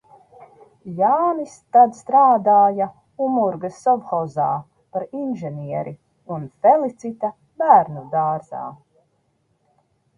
Jānis 0.99 1.51
tad 1.75 1.91
strādāja 1.97 2.87
Umurgas 3.27 3.77
sovhozā 3.83 4.49
par 4.97 5.07
inženieri 5.23 5.97
un 6.37 6.51
Felicita 6.65 7.35
bērnu 7.65 8.07
dārzā. 8.19 8.69